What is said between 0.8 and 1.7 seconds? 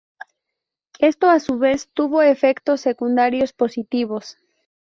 Esto, a su